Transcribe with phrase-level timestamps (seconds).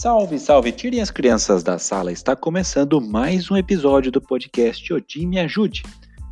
[0.00, 0.72] Salve, salve!
[0.72, 2.10] Tirem as crianças da sala.
[2.10, 5.82] Está começando mais um episódio do podcast Odin Me Ajude,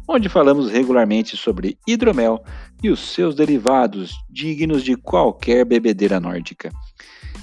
[0.09, 2.43] onde falamos regularmente sobre hidromel
[2.83, 6.71] e os seus derivados, dignos de qualquer bebedeira nórdica.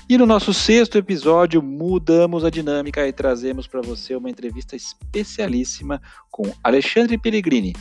[0.09, 6.01] E no nosso sexto episódio, mudamos a dinâmica e trazemos para você uma entrevista especialíssima
[6.31, 7.75] com Alexandre Pellegrini,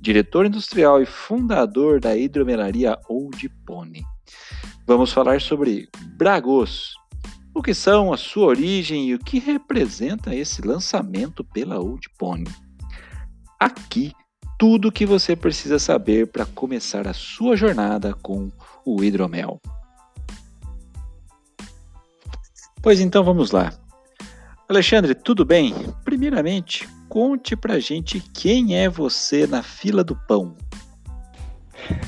[0.00, 4.02] diretor industrial e fundador da hidromelaria Old Pony.
[4.86, 6.94] Vamos falar sobre Bragos,
[7.54, 12.48] o que são a sua origem e o que representa esse lançamento pela Old Pony.
[13.60, 14.12] Aqui,
[14.58, 18.50] tudo o que você precisa saber para começar a sua jornada com
[18.84, 19.60] o hidromel.
[22.80, 23.72] Pois então vamos lá.
[24.68, 25.74] Alexandre, tudo bem?
[26.04, 30.56] Primeiramente, conte pra gente quem é você na fila do pão.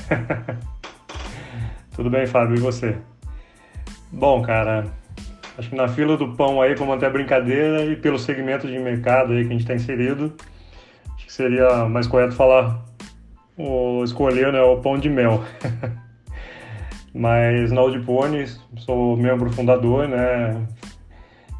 [1.95, 2.97] tudo bem, Fábio, e você?
[4.11, 4.91] Bom, cara,
[5.57, 9.33] Acho que na fila do pão aí, como até brincadeira, e pelo segmento de mercado
[9.33, 10.33] aí que a gente está inserido,
[11.15, 12.83] acho que seria mais correto falar,
[13.57, 15.43] ou escolher né, o pão de mel.
[17.13, 18.45] Mas na Audipone,
[18.79, 20.67] sou membro fundador, né?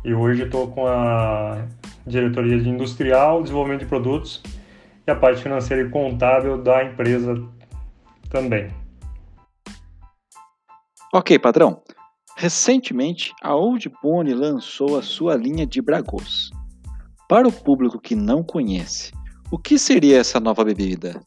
[0.03, 1.66] E hoje estou com a
[2.05, 4.43] diretoria de industrial, desenvolvimento de produtos
[5.07, 7.41] e a parte financeira e contábil da empresa
[8.29, 8.67] também.
[11.13, 11.81] Ok, padrão.
[12.38, 16.52] Recentemente, a Old Pony lançou a sua linha de Bragos.
[17.30, 19.14] Para o público que não conhece,
[19.50, 21.23] o que seria essa nova bebida?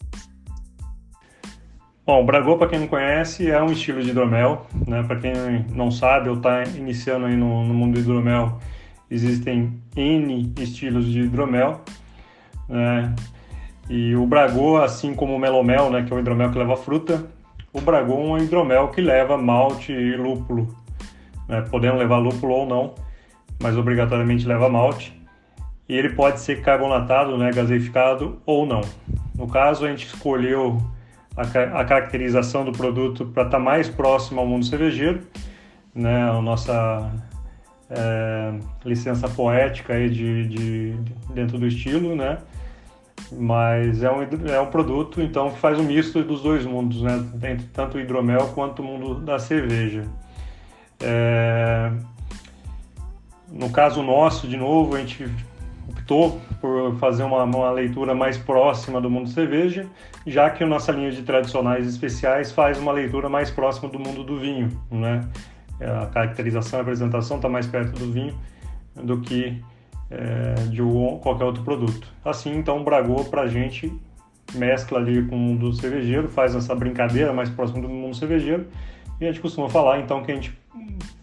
[2.04, 4.66] Bom, Bragô, para quem não conhece, é um estilo de hidromel.
[4.86, 5.02] Né?
[5.02, 5.32] Para quem
[5.74, 8.58] não sabe ou está iniciando aí no, no, mundo do hidromel,
[9.10, 11.80] existem N estilos de hidromel.
[12.68, 13.14] Né?
[13.88, 17.26] E o Bragô, assim como o Melomel, né, que é o hidromel que leva fruta,
[17.72, 20.68] o Bragô é um hidromel que leva malte e lúpulo
[21.48, 22.94] né, podendo levar lúpulo ou não,
[23.60, 25.18] mas obrigatoriamente leva malte.
[25.88, 28.82] E ele pode ser carbonatado, né, gaseificado ou não.
[29.34, 30.82] No caso, a gente escolheu
[31.36, 31.42] a,
[31.80, 35.22] a caracterização do produto para estar tá mais próximo ao mundo cervejeiro,
[35.94, 37.10] né, a nossa
[37.90, 38.54] é,
[38.84, 42.38] licença poética aí de, de, de, dentro do estilo, né?
[43.32, 47.24] Mas é um, é um produto, então, que faz um misto dos dois mundos, né?
[47.72, 50.04] Tanto o hidromel quanto o mundo da cerveja.
[51.00, 51.92] É...
[53.50, 55.28] No caso nosso, de novo, a gente
[55.88, 59.86] optou por fazer uma, uma, leitura mais próxima do mundo cerveja,
[60.26, 64.22] já que a nossa linha de tradicionais especiais faz uma leitura mais próxima do mundo
[64.22, 65.26] do vinho, né?
[65.80, 68.34] A caracterização e a apresentação está mais perto do vinho
[68.94, 69.62] do que
[70.10, 70.82] é, de
[71.22, 72.06] qualquer outro produto.
[72.24, 73.92] Assim, então, o Bragô para a gente
[74.54, 78.66] mescla ali com o mundo cervejeiro, faz essa brincadeira mais próximo do mundo cervejeiro,
[79.20, 80.58] e a gente costuma falar então que a gente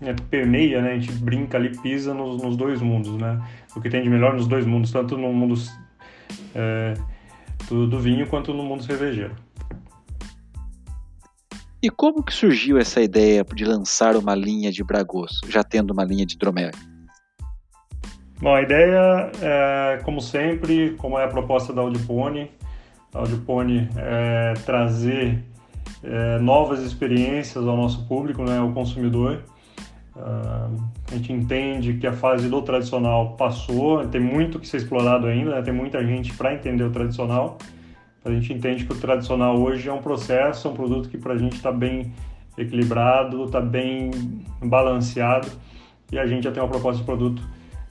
[0.02, 0.94] é, permeia, né?
[0.94, 3.42] A gente brinca ali, pisa nos, nos, dois mundos, né?
[3.76, 5.56] O que tem de melhor nos dois mundos, tanto no mundo
[6.54, 6.94] é,
[7.68, 9.36] do, do, vinho quanto no mundo cervejeiro.
[11.82, 16.04] E como que surgiu essa ideia de lançar uma linha de Bragos, já tendo uma
[16.04, 16.72] linha de Dromé?
[18.40, 22.52] Bom, a ideia é, como sempre, como é a proposta da Audipone,
[23.14, 25.42] a Audipone é trazer
[26.04, 29.42] é, novas experiências ao nosso público, né, ao consumidor.
[30.16, 30.82] Uh,
[31.12, 35.56] a gente entende que a fase do tradicional passou, tem muito que ser explorado ainda,
[35.56, 37.58] né, tem muita gente para entender o tradicional.
[38.24, 41.34] A gente entende que o tradicional hoje é um processo, é um produto que para
[41.34, 42.14] a gente está bem
[42.58, 44.10] equilibrado, está bem
[44.64, 45.50] balanceado
[46.12, 47.44] e a gente já tem uma proposta de produto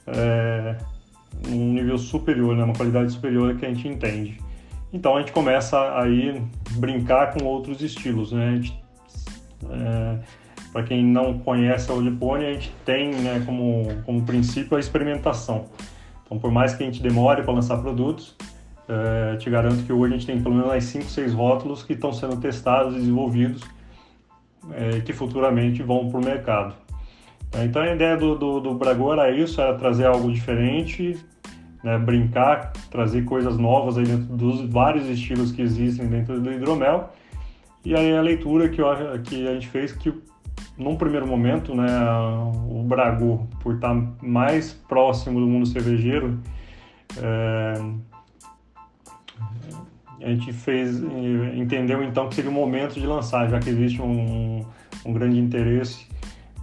[0.07, 0.77] é,
[1.47, 4.39] nível superior, né, uma qualidade superior que a gente entende.
[4.91, 8.61] Então a gente começa aí brincar com outros estilos, né?
[9.69, 10.19] É,
[10.75, 15.67] Para quem não conhece a Olipone, a gente tem né, como, como princípio a experimentação.
[16.25, 18.35] Então, por mais que a gente demore para lançar produtos,
[18.89, 22.11] é, te garanto que hoje a gente tem pelo menos 5, 6 rótulos que estão
[22.11, 23.63] sendo testados e desenvolvidos
[24.73, 26.75] é, que futuramente vão para o mercado.
[27.63, 31.17] Então a ideia do, do, do Bragor era isso, era trazer algo diferente,
[31.85, 37.13] né, brincar, trazer coisas novas aí dentro dos vários estilos que existem dentro do hidromel.
[37.85, 38.87] E aí a leitura que, eu,
[39.23, 40.13] que a gente fez que
[40.77, 41.87] num primeiro momento, né,
[42.69, 46.39] o Bragu, por estar mais próximo do mundo cervejeiro,
[47.17, 47.73] é,
[50.21, 50.99] a gente fez
[51.55, 54.65] entendeu então que seria o momento de lançar, já que existe um,
[55.05, 56.07] um grande interesse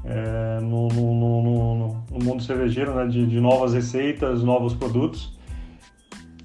[0.04, 5.38] é, no, no, no, no, mundo cervejeiro, né, de, de, novas receitas, novos produtos.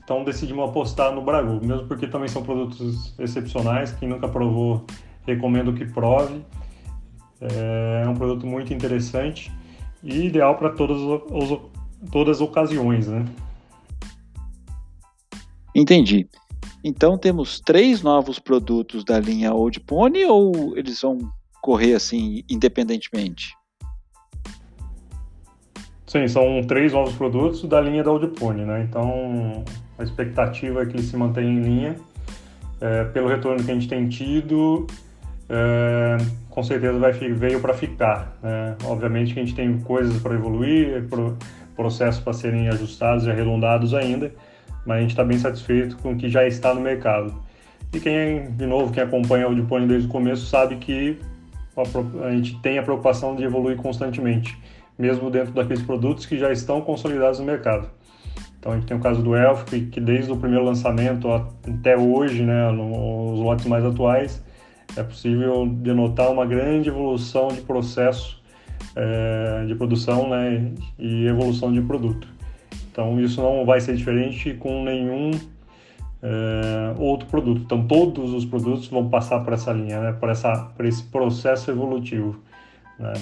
[0.03, 3.91] Então decidimos apostar no Bragu, mesmo porque também são produtos excepcionais.
[3.91, 4.85] Quem nunca provou,
[5.25, 6.41] recomendo que prove.
[7.41, 9.51] É, um produto muito interessante
[10.03, 10.97] e ideal para todas,
[12.11, 13.25] todas as ocasiões, né?
[15.75, 16.27] Entendi.
[16.83, 21.17] Então temos três novos produtos da linha Old Pony ou eles vão
[21.61, 23.55] correr assim independentemente?
[26.07, 28.83] Sim, são três novos produtos da linha da Old Pony, né?
[28.83, 29.65] Então
[29.99, 31.95] a expectativa é que ele se mantenha em linha.
[32.79, 34.85] É, pelo retorno que a gente tem tido,
[35.49, 36.17] é,
[36.49, 38.37] com certeza vai, veio para ficar.
[38.41, 38.75] Né?
[38.85, 41.37] Obviamente que a gente tem coisas para evoluir, pro,
[41.75, 44.33] processos para serem ajustados e arredondados ainda,
[44.85, 47.33] mas a gente está bem satisfeito com o que já está no mercado.
[47.93, 51.17] E quem, de novo, quem acompanha o Audipone desde o começo sabe que
[51.75, 54.57] a, a gente tem a preocupação de evoluir constantemente,
[54.97, 57.89] mesmo dentro daqueles produtos que já estão consolidados no mercado.
[58.59, 61.95] Então a gente tem o caso do Elf, que, que desde o primeiro lançamento até
[61.95, 64.43] hoje, né, nos lotes mais atuais,
[64.95, 68.41] é possível denotar uma grande evolução de processo
[68.95, 72.27] é, de produção né, e evolução de produto.
[72.91, 75.31] Então isso não vai ser diferente com nenhum
[76.21, 77.61] é, outro produto.
[77.63, 81.69] Então todos os produtos vão passar por essa linha, né, por, essa, por esse processo
[81.69, 82.39] evolutivo.
[82.97, 83.13] Né.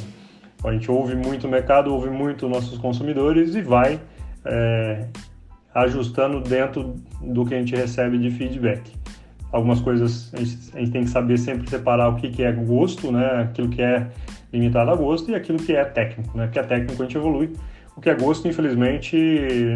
[0.63, 3.99] A gente ouve muito o mercado, ouve muito nossos consumidores e vai
[4.45, 5.07] é,
[5.73, 8.91] ajustando dentro do que a gente recebe de feedback.
[9.55, 12.51] Algumas coisas a gente, a gente, tem que saber sempre separar o que, que é
[12.51, 13.43] gosto, né?
[13.43, 14.07] aquilo que é
[14.51, 16.37] limitado a gosto e aquilo que é técnico.
[16.37, 16.45] Né?
[16.45, 17.53] O que é técnico a gente evolui.
[17.95, 19.15] O que é gosto, infelizmente,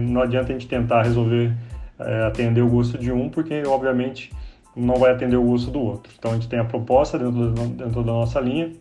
[0.02, 1.56] não adianta a gente tentar resolver
[1.98, 4.34] é, atender o gosto de um, porque obviamente
[4.76, 6.12] não vai atender o gosto do outro.
[6.20, 8.72] Então a gente tem a proposta dentro, dentro da nossa linha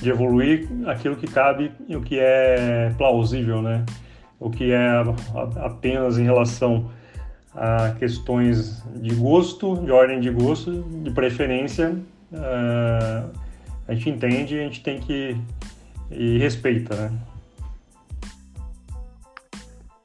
[0.00, 3.84] de evoluir aquilo que cabe e o que é plausível, né?
[4.38, 5.02] o que é
[5.56, 6.90] apenas em relação
[7.60, 11.90] a questões de gosto, de ordem de gosto, de preferência,
[12.32, 13.30] uh,
[13.88, 15.36] a gente entende e a gente tem que
[16.10, 17.12] e respeita, né?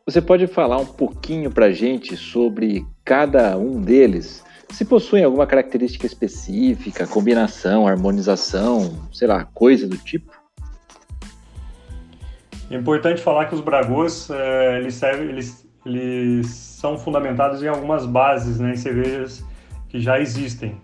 [0.05, 4.44] Você pode falar um pouquinho para gente sobre cada um deles?
[4.69, 10.33] Se possuem alguma característica específica, combinação, harmonização, sei lá, coisa do tipo?
[12.69, 18.06] É importante falar que os bragôs é, eles, servem, eles, eles são fundamentados em algumas
[18.06, 19.41] bases, né, em cervejas
[19.88, 20.75] que já existem.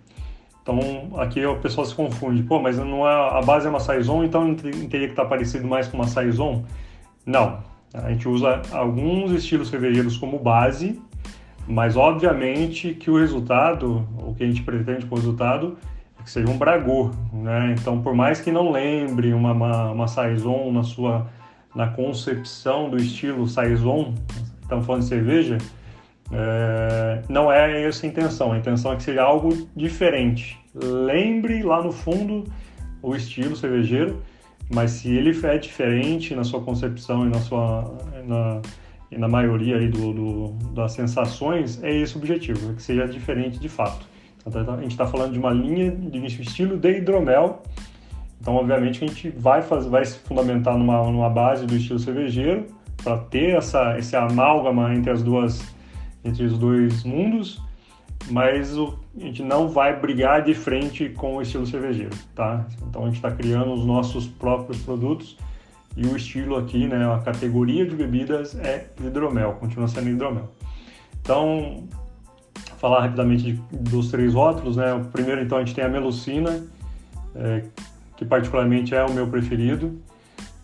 [0.64, 0.80] Então
[1.18, 4.56] aqui o pessoal se confunde, pô, mas não é, a base é uma saison, então
[4.56, 6.64] teria que estar parecido mais com uma saison?
[7.26, 7.60] Não,
[7.94, 11.02] a gente usa alguns estilos cervejeiros como base,
[11.68, 15.78] mas obviamente que o resultado, o que a gente pretende com o resultado,
[16.18, 17.76] é que seja um bragô, né?
[17.78, 21.28] Então por mais que não lembre uma, uma, uma saison na sua
[21.76, 24.16] na concepção do estilo saison,
[24.62, 25.58] estamos falando de cerveja,
[26.32, 28.52] é, não é essa a intenção.
[28.52, 30.58] A intenção é que seja algo diferente.
[30.74, 32.44] Lembre lá no fundo
[33.02, 34.22] o estilo cervejeiro,
[34.74, 37.98] mas se ele é diferente na sua concepção e na sua
[38.28, 38.62] na,
[39.12, 43.08] e na maioria aí do, do, das sensações, é esse o objetivo, é que seja
[43.08, 44.08] diferente de fato.
[44.46, 47.62] Então, a gente está falando de uma linha de estilo de hidromel,
[48.42, 52.68] então, obviamente, a gente vai, fazer, vai se fundamentar numa, numa base do estilo cervejeiro
[53.04, 55.62] para ter essa, esse amálgama entre as duas
[56.24, 57.62] entre os dois mundos,
[58.30, 62.66] mas o, a gente não vai brigar de frente com o estilo cervejeiro, tá?
[62.88, 65.38] Então a gente está criando os nossos próprios produtos
[65.96, 70.50] e o estilo aqui, né, a categoria de bebidas é hidromel, continua sendo hidromel.
[71.22, 71.84] Então,
[72.78, 74.94] falar rapidamente de, dos três rótulos, né?
[74.94, 76.64] O primeiro então a gente tem a melucina,
[77.36, 77.64] é,
[78.16, 80.00] que particularmente é o meu preferido.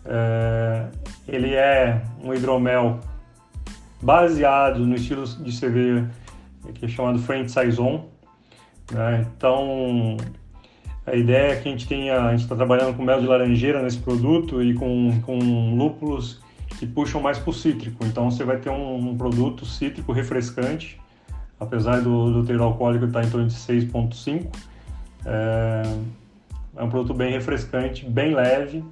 [0.04, 0.86] É,
[1.28, 3.00] ele é um hidromel
[4.00, 6.10] baseado no estilo de cerveja
[6.74, 8.06] que é chamado French Saison.
[8.92, 9.26] Né?
[9.36, 10.16] Então,
[11.06, 13.82] a ideia é que a gente tenha, a gente está trabalhando com mel de laranjeira
[13.82, 16.40] nesse produto e com, com lúpulos
[16.78, 18.04] que puxam mais para o cítrico.
[18.04, 21.00] Então, você vai ter um, um produto cítrico refrescante,
[21.58, 24.46] apesar do, do teor alcoólico estar em torno de 6,5.
[25.24, 25.82] É,
[26.76, 28.84] é um produto bem refrescante, bem leve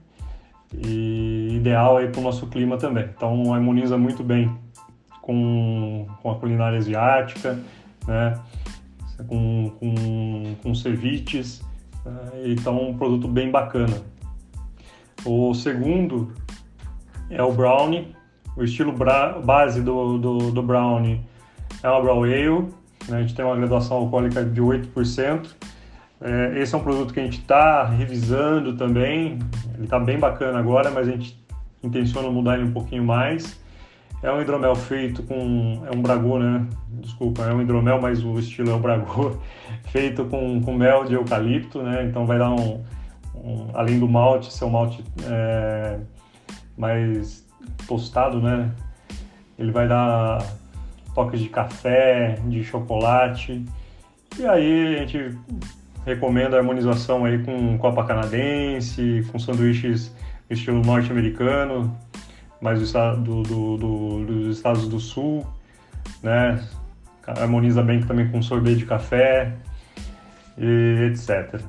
[0.72, 3.08] e ideal aí para o nosso clima também.
[3.14, 4.50] Então harmoniza muito bem
[5.24, 7.58] com, com a culinária asiática,
[8.06, 8.34] né?
[9.26, 11.62] com, com, com ceviches.
[12.04, 12.20] Né?
[12.46, 14.02] Então um produto bem bacana.
[15.24, 16.32] O segundo
[17.30, 18.14] é o brownie.
[18.54, 18.94] O estilo
[19.44, 21.20] base do, do, do brownie
[21.82, 22.68] é uma brown ale.
[23.08, 23.16] Né?
[23.16, 25.48] A gente tem uma graduação alcoólica de 8%.
[26.20, 29.38] É, esse é um produto que a gente está revisando também.
[29.74, 31.42] Ele está bem bacana agora, mas a gente
[31.82, 33.63] intenciona mudar ele um pouquinho mais.
[34.22, 35.82] É um hidromel feito com.
[35.90, 36.66] É um bragô, né?
[36.88, 39.36] Desculpa, é um hidromel, mas o estilo é o bragô.
[39.90, 42.04] Feito com, com mel de eucalipto, né?
[42.04, 42.82] Então vai dar um.
[43.34, 46.00] um além do malte, ser um malte é,
[46.76, 47.44] mais
[47.86, 48.70] tostado, né?
[49.58, 50.42] Ele vai dar
[51.14, 53.64] toques de café, de chocolate.
[54.38, 55.38] E aí a gente
[56.04, 60.12] recomenda a harmonização aí com copa canadense, com sanduíches
[60.50, 61.96] estilo norte-americano,
[62.64, 65.46] mais do, do, do, dos estados do sul,
[66.22, 66.66] né?
[67.26, 69.52] Harmoniza bem também com sorvete de café
[70.56, 71.60] e etc.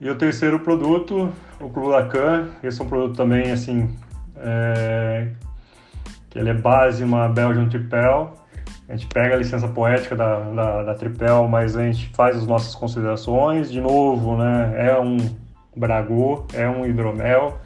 [0.00, 3.94] E o terceiro produto, o Clulacan, esse é um produto também assim,
[4.38, 5.28] é,
[6.30, 8.34] que ele é base uma Belgian Tripel.
[8.88, 12.46] A gente pega a licença poética da, da, da Tripel, mas a gente faz as
[12.46, 13.70] nossas considerações.
[13.70, 15.18] De novo, né, é um
[15.76, 17.60] Bragô, é um hidromel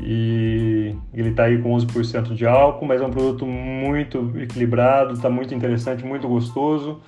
[0.00, 5.28] e ele está aí com 11% de álcool, mas é um produto muito equilibrado, está
[5.28, 7.00] muito interessante, muito gostoso.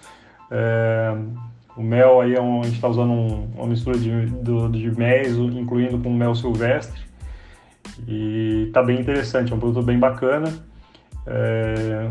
[0.50, 1.14] É,
[1.76, 4.98] o mel aí é um, a gente está usando um, uma mistura de, de, de
[4.98, 7.00] mel, incluindo com mel silvestre.
[8.08, 10.52] E está bem interessante, é um produto bem bacana.
[11.26, 12.08] É,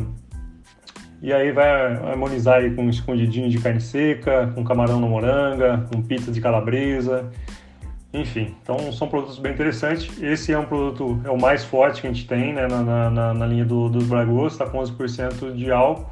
[1.22, 5.86] e aí vai harmonizar aí com um escondidinho de carne seca, com camarão no moranga,
[5.92, 7.30] com pizza de calabresa.
[8.12, 10.20] Enfim, então são produtos bem interessantes.
[10.22, 13.34] Esse é um produto, é o mais forte que a gente tem né, na, na,
[13.34, 16.10] na linha do, dos Bragos, está com 11% de álcool,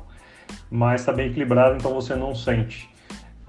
[0.70, 2.88] mas está bem equilibrado, então você não sente.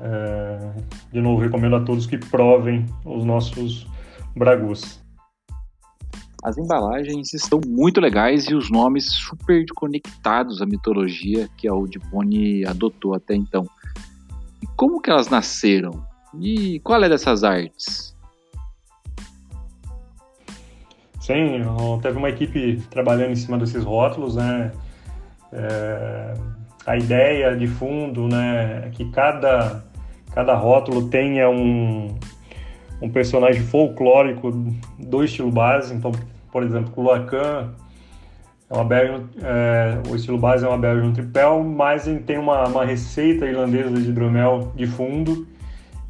[0.00, 0.70] É,
[1.12, 3.86] de novo, recomendo a todos que provem os nossos
[4.34, 4.98] Bragus.
[6.42, 11.98] As embalagens estão muito legais e os nomes super conectados à mitologia que a Old
[12.10, 13.66] Pony adotou até então.
[14.62, 16.02] E como que elas nasceram?
[16.40, 18.16] E qual é dessas artes?
[21.28, 21.60] Sim,
[22.00, 24.72] teve uma equipe trabalhando em cima desses rótulos, né?
[25.52, 26.32] É,
[26.86, 29.84] a ideia de fundo, né, é que cada
[30.32, 32.16] cada rótulo tenha um,
[33.02, 34.50] um personagem folclórico
[34.98, 35.94] do estilo base.
[35.94, 36.12] Então,
[36.50, 37.74] por exemplo, o Lacan
[38.70, 42.86] é uma Belgian, é, o estilo base é uma Belgian Tripel, mas tem uma, uma
[42.86, 45.46] receita irlandesa de hidromel de fundo.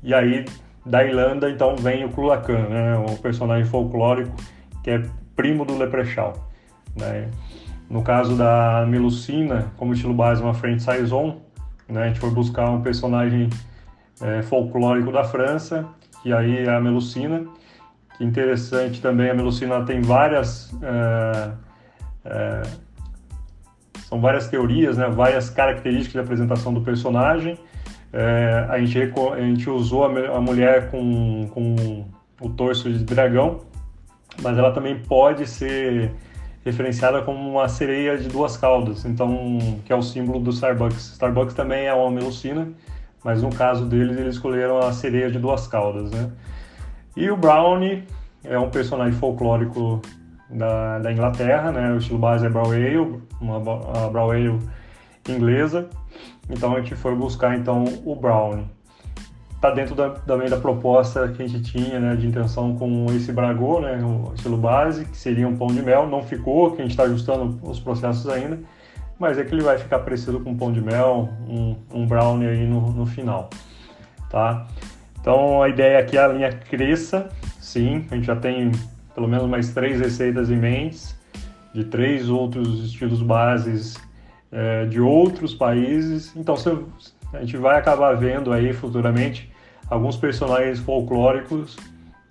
[0.01, 0.45] E aí,
[0.87, 4.33] da Irlanda, então, vem o Clulacan, né, o personagem folclórico
[4.83, 5.03] que é
[5.37, 6.33] primo do Leprechaun.
[6.97, 7.31] Né?
[7.89, 11.41] No caso da Melusina, como estilo base, uma French Saison,
[11.89, 13.49] né, a gente foi buscar um personagem
[14.21, 15.87] é, folclórico da França,
[16.23, 17.47] que aí é a Melusina.
[18.17, 20.75] Que interessante também, a Melusina tem várias...
[20.83, 21.51] É,
[22.25, 22.63] é,
[24.01, 27.59] são várias teorias, né, várias características de apresentação do personagem.
[28.13, 32.07] É, a, gente, a gente usou a, a mulher com, com
[32.41, 33.61] o torso de dragão,
[34.43, 36.13] mas ela também pode ser
[36.65, 41.13] referenciada como uma sereia de duas caudas, então que é o símbolo do Starbucks.
[41.13, 42.69] Starbucks também é uma melucina,
[43.25, 46.31] mas no caso deles eles escolheram a sereia de duas caudas, né?
[47.17, 48.05] E o Brownie
[48.45, 50.01] é um personagem folclórico
[50.51, 51.93] da, da Inglaterra, né?
[51.93, 53.61] O estilo base é Brown Ale, uma
[54.11, 54.59] Brown Ale
[55.29, 55.89] inglesa.
[56.49, 58.65] Então a gente foi buscar então o Brownie
[59.59, 63.33] está dentro da, também da proposta que a gente tinha, né, de intenção com esse
[63.33, 66.85] bragô, né, o estilo base, que seria um pão de mel, não ficou, que a
[66.85, 68.61] gente está ajustando os processos ainda,
[69.19, 72.47] mas é que ele vai ficar parecido com um pão de mel, um, um brownie
[72.47, 73.51] aí no, no final,
[74.31, 74.69] tá?
[75.21, 78.71] Então a ideia é a linha cresça, sim, a gente já tem
[79.13, 81.01] pelo menos mais três receitas em mente,
[81.75, 83.97] de três outros estilos bases
[84.53, 86.71] é, de outros países, então se
[87.33, 89.51] a gente vai acabar vendo aí futuramente
[89.89, 91.77] alguns personagens folclóricos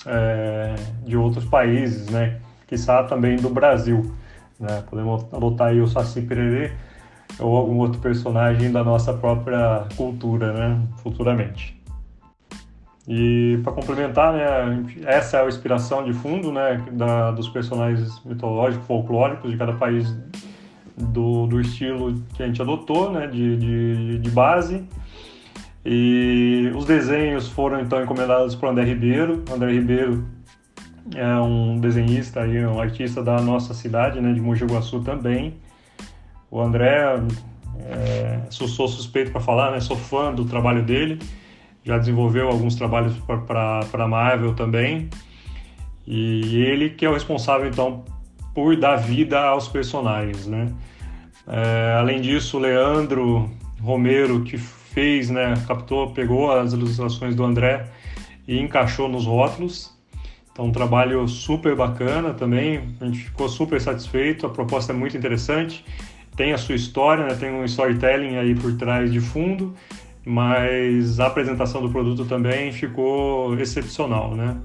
[0.05, 2.39] é, de outros países, né?
[2.67, 4.11] Quiçá também do Brasil.
[4.59, 4.83] Né?
[4.89, 6.71] Podemos adotar aí o Saci Pererê
[7.39, 10.81] ou algum outro personagem da nossa própria cultura, né?
[10.97, 11.77] Futuramente.
[13.07, 18.85] E para complementar, né, essa é a inspiração de fundo, né, da, dos personagens mitológicos,
[18.85, 20.13] folclóricos de cada país
[20.97, 24.83] do, do estilo que a gente adotou, né, de, de, de base.
[25.85, 29.43] E os desenhos foram então encomendados para o André Ribeiro.
[29.49, 30.25] O André Ribeiro
[31.15, 35.55] é um desenhista e um artista da nossa cidade, né, de Mogi Guaçu também.
[36.49, 37.21] O André,
[37.85, 41.19] é, sou, sou suspeito para falar, né, sou fã do trabalho dele.
[41.83, 45.09] Já desenvolveu alguns trabalhos para a Marvel também.
[46.05, 48.03] E ele que é o responsável então
[48.57, 50.73] por dar vida aos personagens, né?
[51.47, 53.47] É, além disso, Leandro
[53.79, 57.85] Romero, que fez, né, captou, pegou as ilustrações do André
[58.47, 59.95] e encaixou nos rótulos.
[60.51, 65.15] Então, um trabalho super bacana também, a gente ficou super satisfeito, a proposta é muito
[65.15, 65.85] interessante,
[66.35, 69.75] tem a sua história, né, tem um storytelling aí por trás de fundo,
[70.25, 74.57] mas a apresentação do produto também ficou excepcional, né?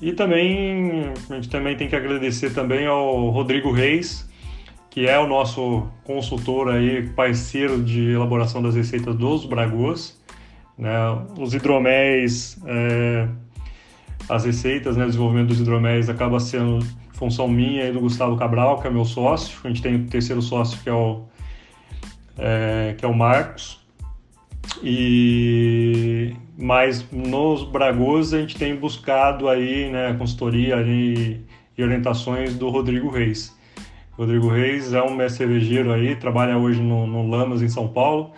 [0.00, 4.28] E também a gente também tem que agradecer também ao Rodrigo Reis,
[4.88, 10.18] que é o nosso consultor aí, parceiro de elaboração das receitas dos Bragos.
[10.78, 10.90] Né?
[11.38, 13.28] Os hidroméis, é,
[14.28, 18.80] as receitas, né, o desenvolvimento dos hidroméis acaba sendo função minha e do Gustavo Cabral,
[18.80, 19.58] que é meu sócio.
[19.62, 21.26] A gente tem o terceiro sócio, que é o,
[22.38, 23.79] é, que é o Marcos.
[24.82, 31.40] E mas nos Bragos a gente tem buscado aí, né, consultoria e,
[31.76, 33.56] e orientações do Rodrigo Reis.
[34.12, 38.32] Rodrigo Reis é um mestre cervejeiro aí, trabalha hoje no, no Lamas em São Paulo,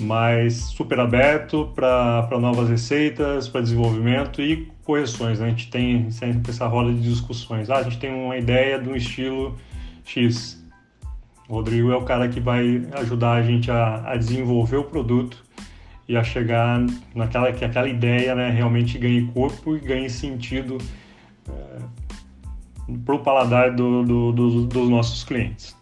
[0.00, 5.38] mas super aberto para novas receitas, para desenvolvimento e correções.
[5.38, 5.46] Né?
[5.46, 7.70] A gente tem sempre essa roda de discussões.
[7.70, 9.56] Ah, a gente tem uma ideia de um estilo
[10.04, 10.60] X.
[11.48, 15.44] O Rodrigo é o cara que vai ajudar a gente a, a desenvolver o produto
[16.08, 16.84] e a chegar
[17.14, 20.78] naquela que aquela ideia né, realmente ganhe corpo e ganhe sentido
[21.48, 21.78] é,
[23.04, 25.74] para o paladar do, do, do, dos nossos clientes.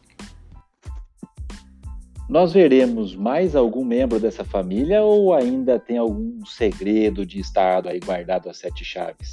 [2.29, 8.01] Nós veremos mais algum membro dessa família ou ainda tem algum segredo de estado aí
[8.01, 9.31] guardado a sete chaves?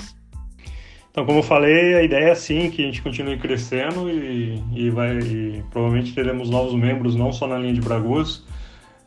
[1.10, 4.90] Então, como eu falei, a ideia é sim que a gente continue crescendo e, e
[4.90, 8.46] vai e provavelmente teremos novos membros não só na linha de Bragus,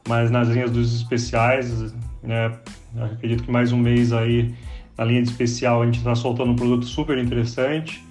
[0.08, 2.52] mas nas linhas dos especiais, né?
[3.14, 4.54] Acredito que mais um mês aí
[4.96, 8.04] na linha de especial a gente está soltando um produto super interessante.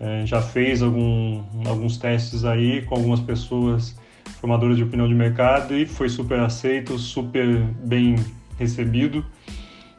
[0.00, 3.98] É, já fez algum, alguns testes aí com algumas pessoas
[4.40, 8.16] formadoras de opinião de mercado e foi super aceito, super bem
[8.58, 9.24] recebido.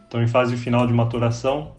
[0.08, 1.74] Então, em fase final de maturação,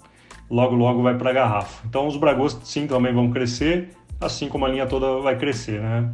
[0.48, 1.86] logo logo vai para a garrafa.
[1.86, 6.12] Então, os Bragos sim também vão crescer, assim como a linha toda vai crescer, né?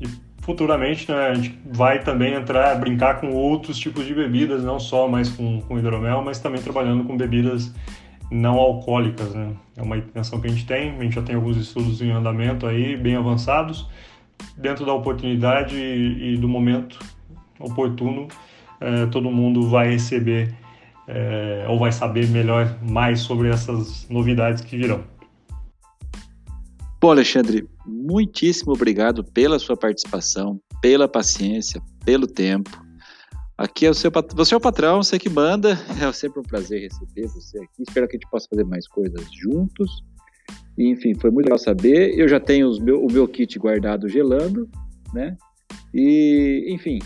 [0.00, 0.06] E
[0.42, 5.08] futuramente né, a gente vai também entrar, brincar com outros tipos de bebidas, não só
[5.08, 7.72] mais com, com hidromel, mas também trabalhando com bebidas
[8.30, 9.52] não alcoólicas, né?
[9.76, 12.66] É uma intenção que a gente tem, a gente já tem alguns estudos em andamento
[12.66, 13.88] aí, bem avançados,
[14.56, 16.98] dentro da oportunidade e, e do momento
[17.60, 18.26] oportuno,
[18.80, 20.52] é, todo mundo vai receber
[21.06, 25.04] é, ou vai saber melhor mais sobre essas novidades que virão.
[27.02, 32.70] Bom, Alexandre, muitíssimo obrigado pela sua participação, pela paciência, pelo tempo.
[33.58, 35.76] Aqui é o seu você é o patrão, você que manda.
[36.00, 37.82] É sempre um prazer receber você aqui.
[37.88, 40.04] Espero que a gente possa fazer mais coisas juntos.
[40.78, 42.16] enfim, foi muito legal saber.
[42.16, 44.70] Eu já tenho meu, o meu kit guardado gelando,
[45.12, 45.36] né?
[45.92, 47.00] E, enfim,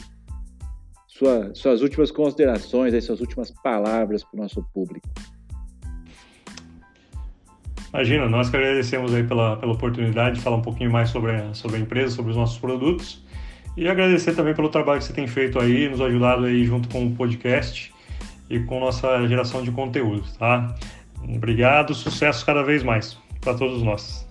[1.07, 5.09] sua, suas últimas considerações, aí, suas últimas palavras para o nosso público.
[7.97, 11.79] Imagina, nós que agradecemos aí pela, pela oportunidade de falar um pouquinho mais sobre, sobre
[11.79, 13.25] a empresa, sobre os nossos produtos.
[13.75, 17.07] E agradecer também pelo trabalho que você tem feito aí, nos ajudado aí junto com
[17.07, 17.91] o podcast
[18.51, 20.75] e com nossa geração de conteúdo, tá?
[21.27, 24.29] Obrigado, sucesso cada vez mais para todos nós.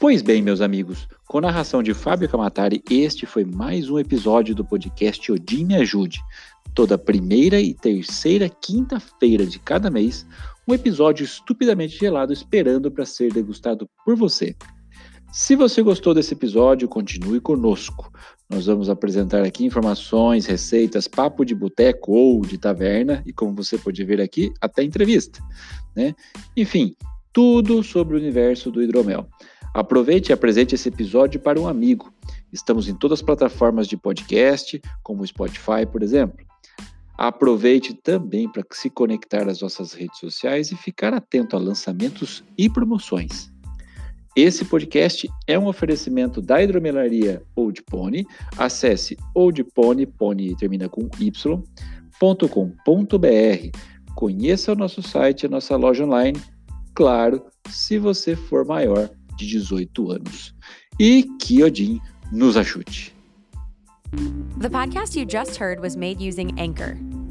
[0.00, 4.64] Pois bem, meus amigos, com narração de Fábio Camatari, este foi mais um episódio do
[4.64, 6.22] podcast Odin Me Ajude.
[6.78, 10.24] Toda primeira e terceira quinta-feira de cada mês,
[10.64, 14.54] um episódio estupidamente gelado esperando para ser degustado por você.
[15.32, 18.12] Se você gostou desse episódio, continue conosco.
[18.48, 23.76] Nós vamos apresentar aqui informações, receitas, papo de boteco ou de taverna e, como você
[23.76, 25.42] pode ver aqui, até entrevista.
[25.96, 26.14] Né?
[26.56, 26.94] Enfim,
[27.32, 29.26] tudo sobre o universo do hidromel.
[29.74, 32.12] Aproveite e apresente esse episódio para um amigo.
[32.52, 36.47] Estamos em todas as plataformas de podcast, como o Spotify, por exemplo.
[37.18, 42.70] Aproveite também para se conectar às nossas redes sociais e ficar atento a lançamentos e
[42.70, 43.50] promoções.
[44.36, 48.24] Esse podcast é um oferecimento da hidromelaria Old Pony.
[48.56, 51.58] Acesse oldpony, pony termina com y.com.br.
[54.14, 56.40] Conheça o nosso site, a nossa loja online,
[56.94, 60.54] claro, se você for maior de 18 anos.
[61.00, 62.00] E que Odin
[62.30, 63.12] nos ajude.
[64.58, 66.96] The podcast you just heard was made using Anchor.